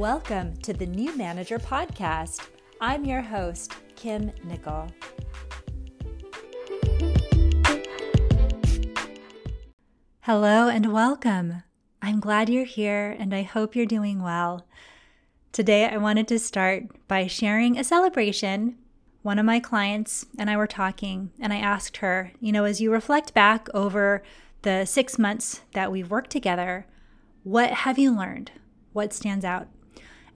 [0.00, 2.48] Welcome to the New Manager Podcast.
[2.80, 4.90] I'm your host, Kim Nicol.
[10.22, 11.64] Hello and welcome.
[12.00, 14.66] I'm glad you're here and I hope you're doing well.
[15.52, 18.78] Today, I wanted to start by sharing a celebration.
[19.20, 22.80] One of my clients and I were talking, and I asked her, you know, as
[22.80, 24.22] you reflect back over
[24.62, 26.86] the six months that we've worked together,
[27.42, 28.50] what have you learned?
[28.94, 29.68] What stands out?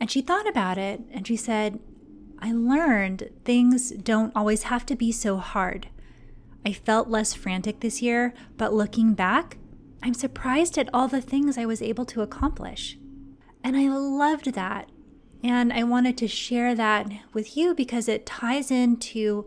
[0.00, 1.78] And she thought about it and she said,
[2.38, 5.88] I learned things don't always have to be so hard.
[6.66, 9.58] I felt less frantic this year, but looking back,
[10.02, 12.98] I'm surprised at all the things I was able to accomplish.
[13.62, 14.90] And I loved that.
[15.42, 19.46] And I wanted to share that with you because it ties into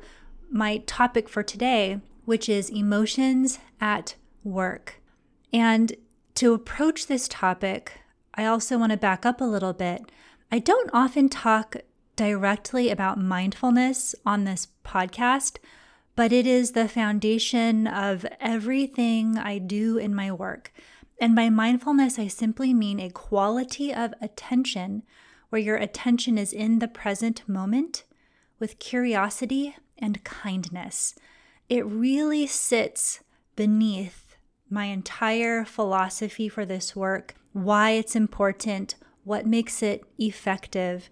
[0.50, 5.02] my topic for today, which is emotions at work.
[5.52, 5.96] And
[6.36, 8.02] to approach this topic,
[8.34, 10.12] I also want to back up a little bit.
[10.50, 11.76] I don't often talk
[12.16, 15.58] directly about mindfulness on this podcast,
[16.16, 20.72] but it is the foundation of everything I do in my work.
[21.20, 25.04] And by mindfulness, I simply mean a quality of attention
[25.50, 28.04] where your attention is in the present moment
[28.58, 31.14] with curiosity and kindness.
[31.68, 33.20] It really sits
[33.56, 34.38] beneath
[34.70, 38.96] my entire philosophy for this work, why it's important,
[39.28, 41.10] what makes it effective.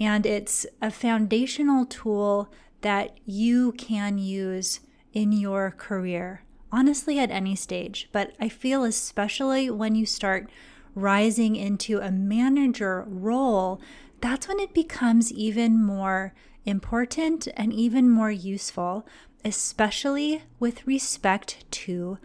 [0.00, 4.80] And it's a foundational tool that you can use
[5.12, 8.08] in your career, honestly, at any stage.
[8.10, 10.48] But I feel especially when you start
[10.94, 13.82] rising into a manager role,
[14.22, 16.32] that's when it becomes even more
[16.64, 19.06] important and even more useful,
[19.44, 22.16] especially with respect to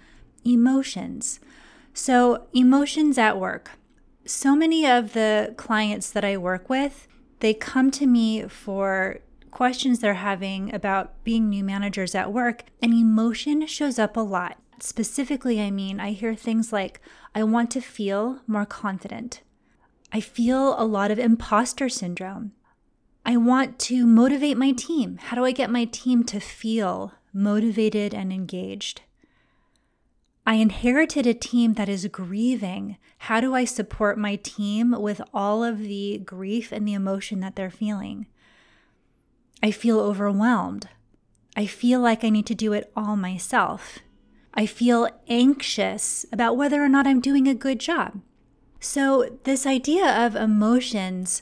[0.46, 1.42] emotions.
[1.94, 3.72] So, emotions at work.
[4.26, 7.08] So many of the clients that I work with,
[7.40, 9.20] they come to me for
[9.52, 14.58] questions they're having about being new managers at work, and emotion shows up a lot.
[14.80, 17.02] Specifically, I mean, I hear things like,
[17.36, 19.42] I want to feel more confident.
[20.12, 22.54] I feel a lot of imposter syndrome.
[23.26, 25.18] I want to motivate my team.
[25.18, 29.02] How do I get my team to feel motivated and engaged?
[30.46, 32.98] I inherited a team that is grieving.
[33.20, 37.56] How do I support my team with all of the grief and the emotion that
[37.56, 38.28] they're feeling?
[39.62, 40.90] I feel overwhelmed.
[41.56, 44.00] I feel like I need to do it all myself.
[44.54, 48.20] I feel anxious about whether or not I'm doing a good job.
[48.80, 51.42] So, this idea of emotions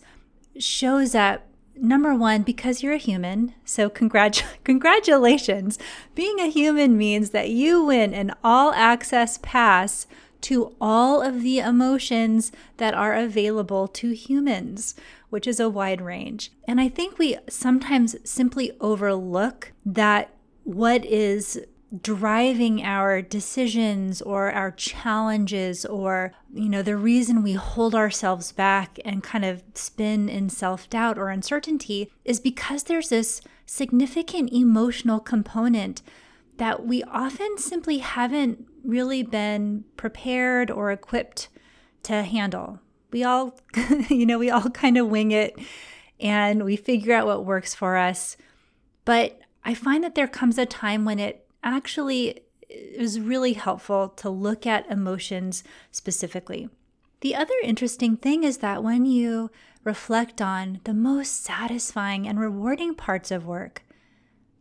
[0.60, 3.54] shows up number one, because you're a human.
[3.66, 5.78] So, congrat- congratulations.
[6.16, 10.08] Being a human means that you win an all access pass
[10.42, 14.96] to all of the emotions that are available to humans,
[15.30, 16.52] which is a wide range.
[16.68, 20.34] And I think we sometimes simply overlook that
[20.64, 21.64] what is
[22.00, 28.98] driving our decisions or our challenges or you know the reason we hold ourselves back
[29.04, 36.02] and kind of spin in self-doubt or uncertainty is because there's this significant emotional component
[36.58, 41.50] that we often simply haven't really been prepared or equipped
[42.04, 42.80] to handle.
[43.12, 43.60] We all
[44.10, 45.58] you know we all kind of wing it
[46.22, 48.38] and we figure out what works for us.
[49.04, 54.30] But I find that there comes a time when it actually is really helpful to
[54.30, 56.70] look at emotions specifically.
[57.22, 59.52] The other interesting thing is that when you
[59.84, 63.84] reflect on the most satisfying and rewarding parts of work,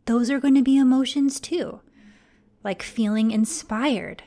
[0.05, 1.81] those are going to be emotions too,
[2.63, 4.23] like feeling inspired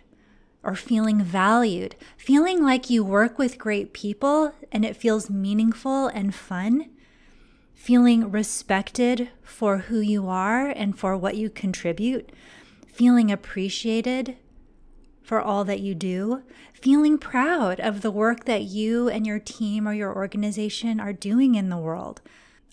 [0.62, 6.34] or feeling valued, feeling like you work with great people and it feels meaningful and
[6.34, 6.90] fun,
[7.74, 12.30] feeling respected for who you are and for what you contribute
[12.94, 14.36] feeling appreciated
[15.22, 19.88] for all that you do, feeling proud of the work that you and your team
[19.88, 22.20] or your organization are doing in the world.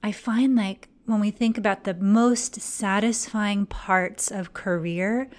[0.04, 5.30] I find like when we think about the most satisfying parts of career,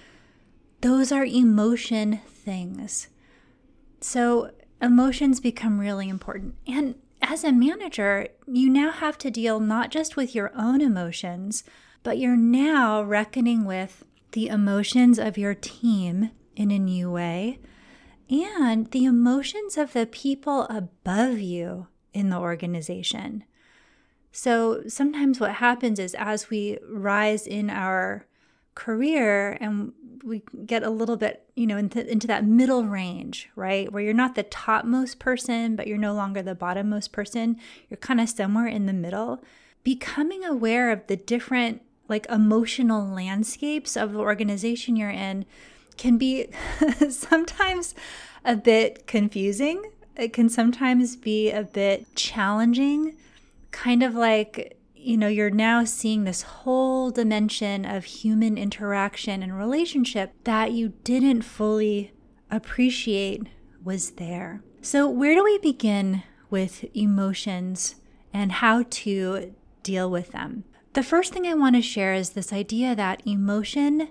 [0.81, 3.07] those are emotion things.
[4.01, 4.51] So
[4.81, 6.55] emotions become really important.
[6.67, 11.63] And as a manager, you now have to deal not just with your own emotions,
[12.03, 14.03] but you're now reckoning with
[14.33, 17.59] the emotions of your team in a new way
[18.29, 23.43] and the emotions of the people above you in the organization.
[24.31, 28.25] So sometimes what happens is as we rise in our
[28.75, 29.93] career and
[30.23, 33.91] we get a little bit, you know, into, into that middle range, right?
[33.91, 37.57] Where you're not the topmost person, but you're no longer the bottommost person.
[37.89, 39.43] You're kind of somewhere in the middle.
[39.83, 41.81] Becoming aware of the different,
[42.13, 45.45] like, emotional landscapes of the organization you're in
[45.97, 46.47] can be
[47.09, 47.95] sometimes
[48.45, 49.91] a bit confusing.
[50.15, 53.15] It can sometimes be a bit challenging,
[53.71, 59.57] kind of like you know, you're now seeing this whole dimension of human interaction and
[59.57, 62.13] relationship that you didn't fully
[62.49, 63.47] appreciate
[63.83, 64.63] was there.
[64.81, 67.95] So, where do we begin with emotions
[68.31, 70.63] and how to deal with them?
[70.93, 74.09] The first thing I want to share is this idea that emotion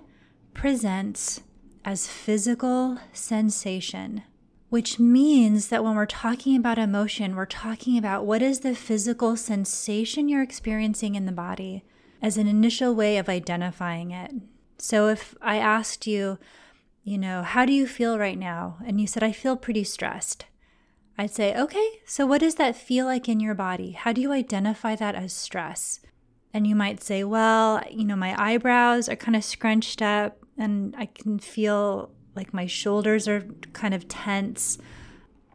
[0.53, 1.41] presents
[1.85, 4.23] as physical sensation
[4.73, 9.37] which means that when we're talking about emotion, we're talking about what is the physical
[9.37, 11.83] sensation you're experiencing in the body
[12.23, 14.31] as an initial way of identifying it.
[14.79, 16.39] So if I asked you,
[17.03, 18.77] you know, how do you feel right now?
[18.83, 20.47] And you said, I feel pretty stressed.
[21.19, 23.91] I'd say, okay, so what does that feel like in your body?
[23.91, 25.99] How do you identify that as stress?
[26.53, 30.95] And you might say, well, you know, my eyebrows are kind of scrunched up and
[30.97, 33.41] I can feel like my shoulders are
[33.73, 34.77] kind of tense.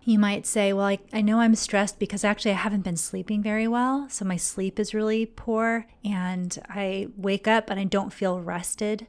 [0.03, 3.43] You might say, Well, I, I know I'm stressed because actually I haven't been sleeping
[3.43, 4.09] very well.
[4.09, 9.07] So my sleep is really poor and I wake up and I don't feel rested.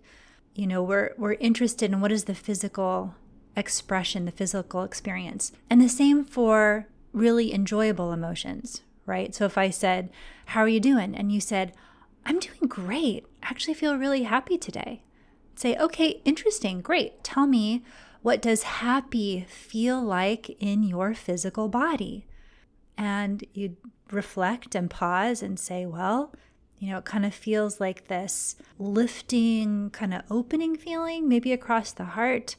[0.56, 3.16] You know, we're, we're interested in what is the physical
[3.56, 5.52] expression, the physical experience.
[5.70, 9.36] And the same for really enjoyable emotions, right?
[9.36, 10.10] So if I said,
[10.46, 11.16] How are you doing?
[11.16, 11.74] And you said,
[12.26, 13.26] I'm doing great.
[13.44, 15.04] I actually feel really happy today
[15.60, 17.24] say, okay, interesting, great.
[17.24, 17.84] Tell me,
[18.22, 22.26] what does happy feel like in your physical body?
[22.98, 23.78] And you'd
[24.10, 26.34] reflect and pause and say, well,
[26.78, 31.92] you know, it kind of feels like this lifting, kind of opening feeling, maybe across
[31.92, 32.56] the heart.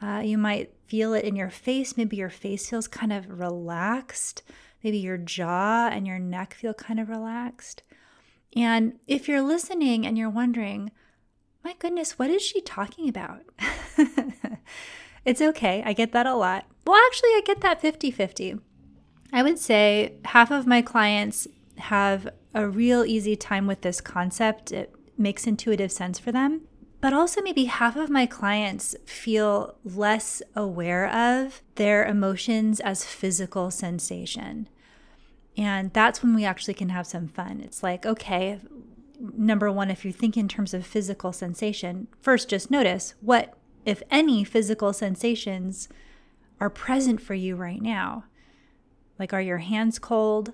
[0.00, 1.96] Uh, you might feel it in your face.
[1.96, 4.42] Maybe your face feels kind of relaxed.
[4.84, 7.82] Maybe your jaw and your neck feel kind of relaxed.
[8.54, 10.92] And if you're listening and you're wondering,
[11.64, 13.40] my goodness, what is she talking about?
[15.24, 15.82] it's okay.
[15.86, 16.66] I get that a lot.
[16.86, 18.58] Well, actually, I get that 50 50.
[19.32, 21.48] I would say half of my clients
[21.78, 24.70] have a real easy time with this concept.
[24.70, 26.60] It makes intuitive sense for them.
[27.00, 33.70] But also, maybe half of my clients feel less aware of their emotions as physical
[33.70, 34.68] sensation.
[35.56, 37.60] And that's when we actually can have some fun.
[37.60, 38.58] It's like, okay,
[39.20, 44.02] number one, if you think in terms of physical sensation, first just notice what, if
[44.10, 45.88] any, physical sensations
[46.60, 48.24] are present for you right now.
[49.18, 50.52] Like, are your hands cold?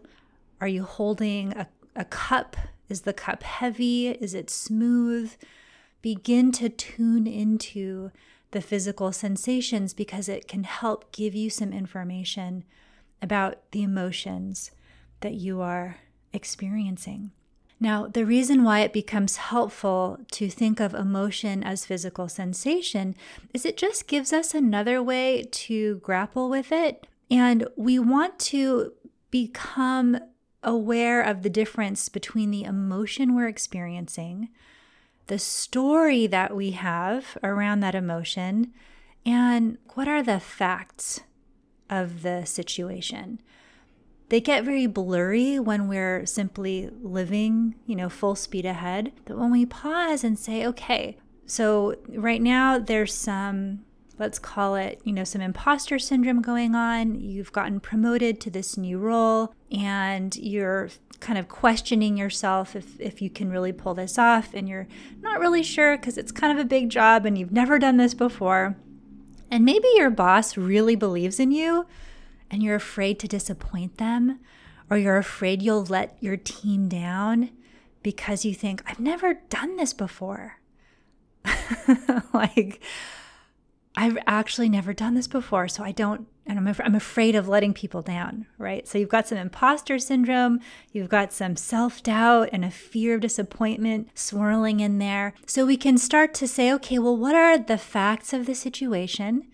[0.61, 2.57] Are you holding a, a cup?
[2.89, 4.09] Is the cup heavy?
[4.09, 5.33] Is it smooth?
[6.03, 8.11] Begin to tune into
[8.51, 12.65] the physical sensations because it can help give you some information
[13.23, 14.73] about the emotions
[15.21, 15.97] that you are
[16.33, 17.33] experiencing.
[17.83, 23.17] Now, the reason why it becomes helpful to think of emotion as physical sensation
[23.55, 27.07] is it just gives us another way to grapple with it.
[27.31, 28.93] And we want to
[29.31, 30.19] become
[30.63, 34.51] aware of the difference between the emotion we're experiencing,
[35.29, 38.75] the story that we have around that emotion,
[39.25, 41.21] and what are the facts
[41.89, 43.41] of the situation
[44.31, 49.13] they get very blurry when we're simply living, you know, full speed ahead.
[49.25, 53.81] But when we pause and say, okay, so right now there's some,
[54.21, 57.21] let's call it, you know, some imposter syndrome going on.
[57.21, 63.21] You've gotten promoted to this new role and you're kind of questioning yourself if, if
[63.21, 64.87] you can really pull this off and you're
[65.23, 68.15] not really sure because it's kind of a big job and you've never done this
[68.15, 68.77] before.
[69.51, 71.87] And maybe your boss really believes in you
[72.51, 74.41] and you're afraid to disappoint them,
[74.91, 77.51] or you're afraid you'll let your team down
[78.03, 80.59] because you think, I've never done this before.
[82.35, 82.83] like,
[83.97, 87.49] I've actually never done this before, so I don't, and I'm, af- I'm afraid of
[87.49, 88.87] letting people down, right?
[88.87, 90.61] So you've got some imposter syndrome,
[90.93, 95.35] you've got some self doubt and a fear of disappointment swirling in there.
[95.45, 99.47] So we can start to say, okay, well, what are the facts of the situation?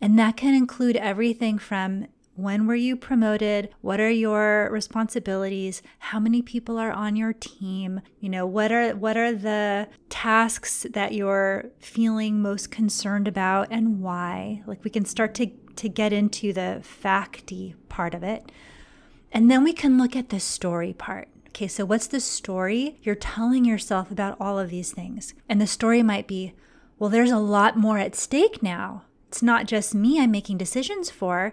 [0.00, 2.06] And that can include everything from
[2.38, 3.68] when were you promoted?
[3.80, 5.82] What are your responsibilities?
[5.98, 8.00] How many people are on your team?
[8.20, 14.00] You know, what are what are the tasks that you're feeling most concerned about and
[14.00, 14.62] why?
[14.66, 18.50] Like we can start to to get into the facty part of it.
[19.32, 23.16] And then we can look at the story part, Okay, so what's the story you're
[23.16, 25.34] telling yourself about all of these things?
[25.48, 26.54] And the story might be,
[27.00, 29.02] well, there's a lot more at stake now.
[29.26, 31.52] It's not just me I'm making decisions for,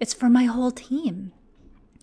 [0.00, 1.32] it's for my whole team.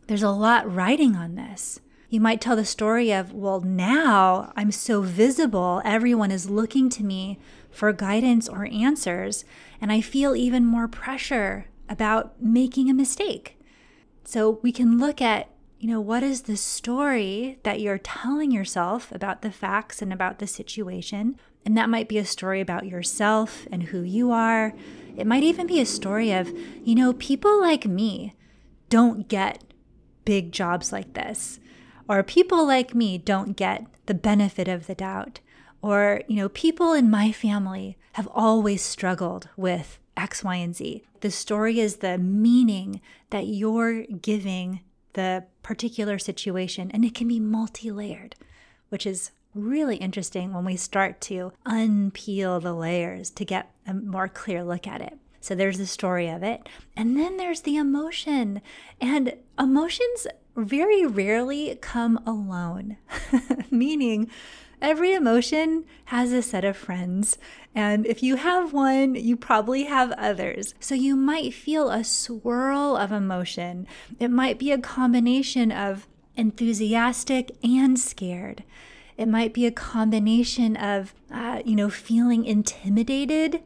[0.08, 1.80] There's a lot riding on this.
[2.10, 7.04] You might tell the story of, well, now I'm so visible, everyone is looking to
[7.04, 9.46] me for guidance or answers,
[9.80, 13.58] and I feel even more pressure about making a mistake.
[14.26, 19.12] So we can look at, you know, what is the story that you're telling yourself
[19.14, 21.40] about the facts and about the situation?
[21.66, 24.74] And that might be a story about yourself and who you are.
[25.18, 26.52] It might even be a story of,
[26.84, 28.34] you know, people like me
[28.90, 29.64] don't get
[30.26, 31.60] big jobs like this.
[32.08, 35.40] Or people like me don't get the benefit of the doubt.
[35.82, 41.04] Or, you know, people in my family have always struggled with X, Y, and Z.
[41.22, 44.82] The story is the meaning that you're giving
[45.14, 48.36] the particular situation, and it can be multi layered,
[48.90, 54.28] which is really interesting when we start to unpeel the layers to get a more
[54.28, 55.18] clear look at it.
[55.42, 56.70] So there's the story of it.
[56.96, 58.62] And then there's the emotion.
[59.00, 62.98] And emotions very rarely come alone,
[63.72, 64.30] meaning
[64.82, 67.38] every emotion has a set of friends.
[67.74, 70.76] And if you have one, you probably have others.
[70.80, 73.88] So you might feel a swirl of emotion.
[74.20, 78.64] It might be a combination of enthusiastic and scared.
[79.22, 83.62] It might be a combination of, uh, you know, feeling intimidated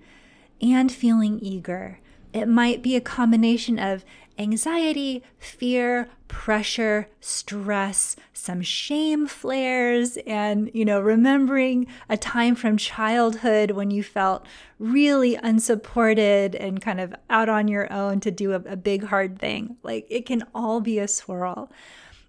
[0.61, 2.01] and feeling eager.
[2.33, 4.03] It might be a combination of
[4.37, 13.71] anxiety, fear, pressure, stress, some shame flares, and, you know, remembering a time from childhood
[13.71, 14.45] when you felt
[14.77, 19.39] really unsupported and kind of out on your own to do a, a big, hard
[19.39, 19.77] thing.
[19.83, 21.71] Like it can all be a swirl.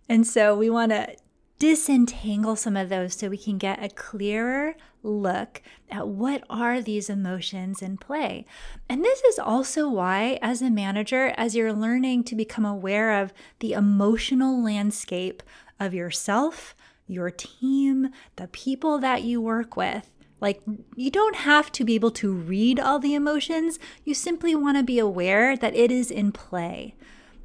[0.08, 1.16] And so we want to
[1.58, 7.08] disentangle some of those so we can get a clearer look at what are these
[7.08, 8.44] emotions in play.
[8.88, 13.32] And this is also why as a manager as you're learning to become aware of
[13.60, 15.42] the emotional landscape
[15.78, 16.74] of yourself,
[17.06, 20.10] your team, the people that you work with,
[20.40, 20.60] like,
[20.94, 23.78] you don't have to be able to read all the emotions.
[24.04, 26.94] You simply want to be aware that it is in play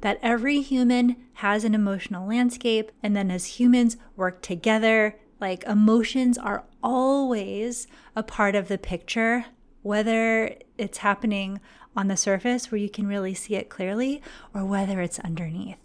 [0.02, 6.36] that every human has an emotional landscape, and then as humans work together, like emotions
[6.38, 9.46] are always a part of the picture,
[9.82, 11.60] whether it's happening
[11.96, 14.22] on the surface where you can really see it clearly
[14.54, 15.78] or whether it's underneath.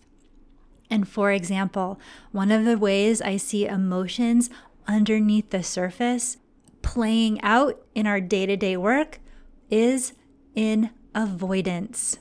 [0.89, 1.99] And for example,
[2.31, 4.49] one of the ways I see emotions
[4.87, 6.37] underneath the surface
[6.81, 9.19] playing out in our day to day work
[9.69, 10.13] is
[10.55, 12.19] in avoidance.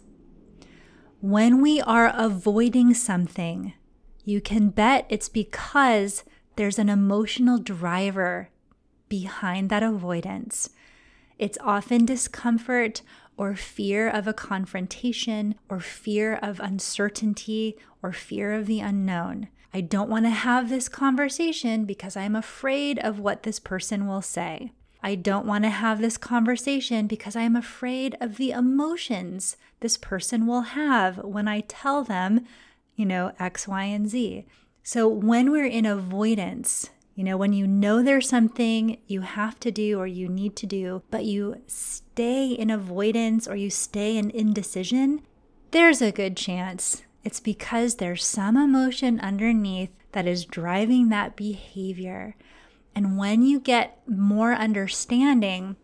[1.21, 3.73] When we are avoiding something,
[4.25, 6.25] you can bet it's because
[6.57, 8.51] there's an emotional driver
[9.09, 10.71] behind that avoidance.
[11.39, 13.01] It's often discomfort
[13.37, 19.49] or fear of a confrontation or fear of uncertainty or fear of the unknown.
[19.73, 24.23] I don't want to have this conversation because I'm afraid of what this person will
[24.23, 24.73] say.
[25.03, 30.47] I don't want to have this conversation because I'm afraid of the emotions this person
[30.47, 32.45] will have when I tell them,
[32.97, 34.47] you know, X, Y, and Z.
[34.83, 39.71] So when we're in avoidance, you know, when you know there's something you have to
[39.71, 44.31] do or you need to do, but you stay in avoidance or you stay in
[44.31, 45.23] indecision,
[45.71, 52.37] there's a good chance it's because there's some emotion underneath that is driving that behavior.
[52.97, 55.77] And when you get more understanding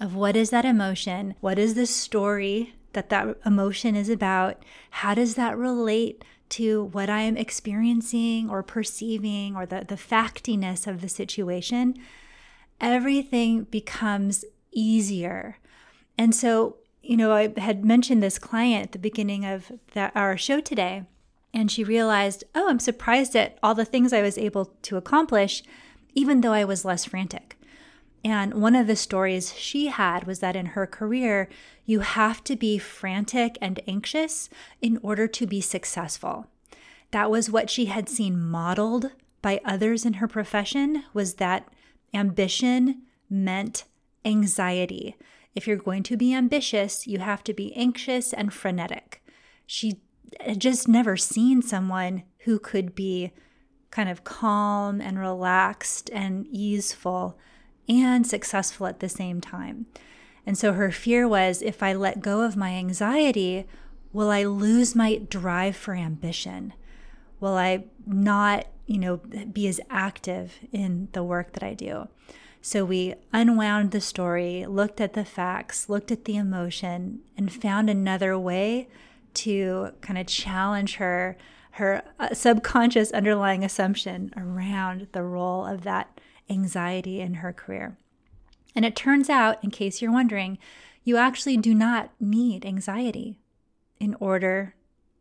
[0.00, 5.14] of what is that emotion, what is the story that that emotion is about, how
[5.14, 11.02] does that relate to what I am experiencing or perceiving or the, the factiness of
[11.02, 11.94] the situation,
[12.80, 15.58] everything becomes easier.
[16.16, 20.38] And so, you know, I had mentioned this client at the beginning of that, our
[20.38, 21.02] show today,
[21.52, 25.62] and she realized, oh, I'm surprised at all the things I was able to accomplish
[26.14, 27.56] even though I was less frantic.
[28.24, 31.48] And one of the stories she had was that in her career,
[31.84, 34.50] you have to be frantic and anxious
[34.82, 36.46] in order to be successful.
[37.10, 41.68] That was what she had seen modeled by others in her profession was that
[42.12, 43.84] ambition meant
[44.24, 45.16] anxiety.
[45.54, 49.22] If you're going to be ambitious, you have to be anxious and frenetic.
[49.66, 50.00] She
[50.40, 53.32] had just never seen someone who could be
[53.90, 57.38] kind of calm and relaxed and easeful
[57.88, 59.86] and successful at the same time.
[60.46, 63.66] And so her fear was if I let go of my anxiety,
[64.12, 66.72] will I lose my drive for ambition?
[67.40, 72.08] Will I not you know, be as active in the work that I do.
[72.62, 77.88] So we unwound the story, looked at the facts, looked at the emotion, and found
[77.88, 78.88] another way
[79.34, 81.36] to kind of challenge her
[81.78, 86.20] her uh, subconscious underlying assumption around the role of that
[86.50, 87.96] anxiety in her career.
[88.74, 90.58] And it turns out, in case you're wondering,
[91.04, 93.38] you actually do not need anxiety
[93.98, 94.74] in order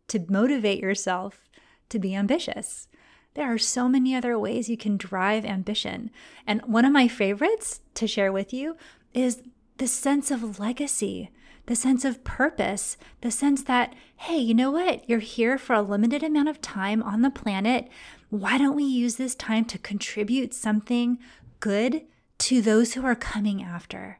[0.09, 1.47] to motivate yourself
[1.89, 2.87] to be ambitious.
[3.35, 6.09] There are so many other ways you can drive ambition.
[6.45, 8.77] And one of my favorites to share with you
[9.13, 9.43] is
[9.77, 11.29] the sense of legacy,
[11.67, 15.07] the sense of purpose, the sense that, hey, you know what?
[15.07, 17.87] You're here for a limited amount of time on the planet.
[18.29, 21.19] Why don't we use this time to contribute something
[21.59, 22.03] good
[22.39, 24.19] to those who are coming after?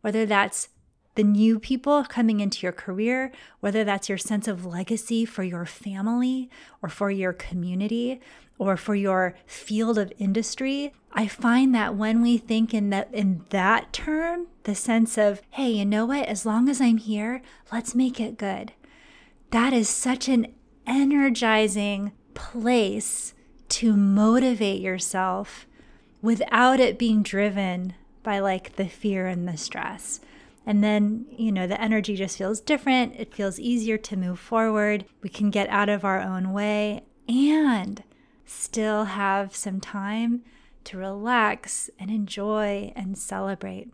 [0.00, 0.68] Whether that's
[1.16, 5.66] the new people coming into your career, whether that's your sense of legacy for your
[5.66, 6.48] family
[6.82, 8.20] or for your community
[8.58, 13.44] or for your field of industry, I find that when we think in that in
[13.50, 17.42] that term, the sense of, hey, you know what, as long as I'm here,
[17.72, 18.72] let's make it good.
[19.50, 20.54] That is such an
[20.86, 23.34] energizing place
[23.68, 25.66] to motivate yourself
[26.22, 30.20] without it being driven by like the fear and the stress.
[30.66, 33.14] And then, you know, the energy just feels different.
[33.16, 35.04] It feels easier to move forward.
[35.22, 38.02] We can get out of our own way and
[38.44, 40.42] still have some time
[40.84, 43.92] to relax and enjoy and celebrate.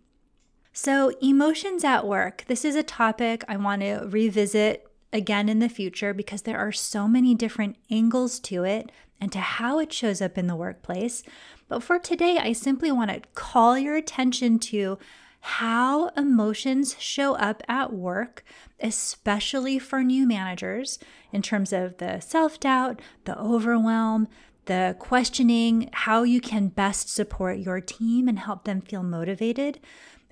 [0.72, 2.44] So, emotions at work.
[2.48, 6.72] This is a topic I want to revisit again in the future because there are
[6.72, 11.22] so many different angles to it and to how it shows up in the workplace.
[11.68, 14.98] But for today, I simply want to call your attention to
[15.44, 18.44] how emotions show up at work,
[18.78, 21.00] especially for new managers,
[21.32, 24.28] in terms of the self doubt, the overwhelm,
[24.66, 29.80] the questioning how you can best support your team and help them feel motivated,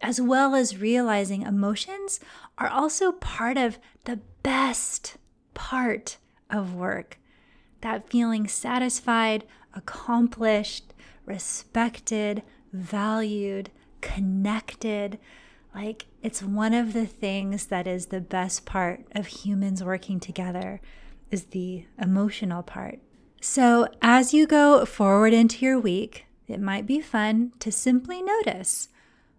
[0.00, 2.20] as well as realizing emotions
[2.56, 5.16] are also part of the best
[5.54, 7.18] part of work.
[7.80, 10.94] That feeling satisfied, accomplished,
[11.26, 15.18] respected, valued, connected.
[15.74, 20.80] Like it's one of the things that is the best part of humans working together
[21.30, 22.98] is the emotional part.
[23.40, 28.88] So, as you go forward into your week, it might be fun to simply notice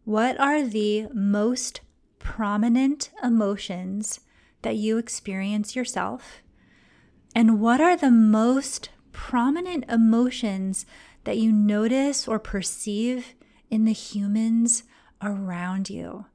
[0.06, 1.82] what are the most
[2.18, 4.22] prominent emotions
[4.64, 6.42] that you experience yourself?
[7.36, 10.86] And what are the most prominent emotions
[11.24, 13.36] that you notice or perceive
[13.72, 14.84] in the humans
[15.22, 16.26] around you.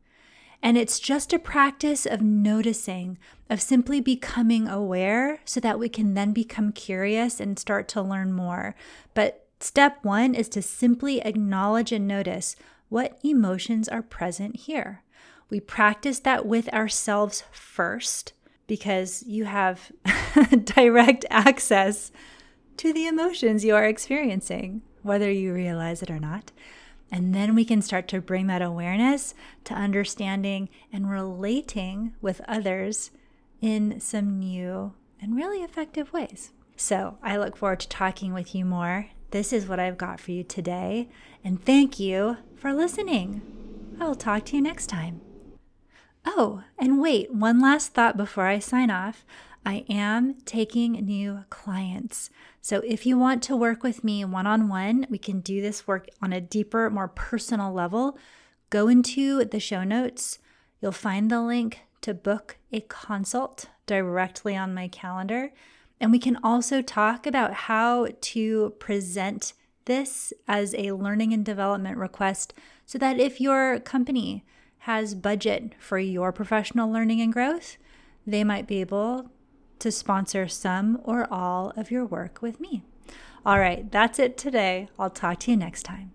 [0.63, 3.19] And it's just a practice of noticing,
[3.49, 8.33] of simply becoming aware so that we can then become curious and start to learn
[8.33, 8.75] more.
[9.15, 12.57] But step one is to simply acknowledge and notice
[12.89, 15.03] what emotions are present here.
[15.51, 18.33] We practice that with ourselves first
[18.67, 19.93] because you have
[20.65, 22.11] direct access
[22.79, 26.51] to the emotions you are experiencing, whether you realize it or not.
[27.11, 33.11] And then we can start to bring that awareness to understanding and relating with others
[33.61, 36.53] in some new and really effective ways.
[36.77, 39.09] So I look forward to talking with you more.
[39.31, 41.09] This is what I've got for you today.
[41.43, 43.43] And thank you for listening.
[44.01, 45.21] I will talk to you next time.
[46.25, 49.25] Oh, and wait, one last thought before I sign off.
[49.65, 52.31] I am taking new clients.
[52.67, 55.87] So if you want to work with me one on one, we can do this
[55.87, 58.19] work on a deeper, more personal level.
[58.71, 60.41] Go into the show notes.
[60.81, 65.53] You'll find the link to book a consult directly on my calendar.
[66.01, 69.53] And we can also talk about how to present
[69.85, 72.53] this as a learning and development request
[72.85, 74.45] so that if your company
[74.79, 77.77] has budget for your professional learning and growth,
[78.27, 79.31] they might be able
[79.79, 82.83] to sponsor some or all of your work with me.
[83.45, 84.89] All right, that's it today.
[84.99, 86.13] I'll talk to you next time.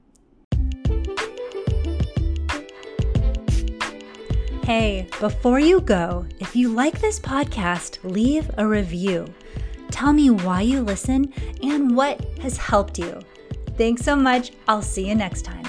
[4.63, 9.25] Hey, before you go, if you like this podcast, leave a review.
[9.89, 13.19] Tell me why you listen and what has helped you.
[13.77, 14.51] Thanks so much.
[14.67, 15.65] I'll see you next time.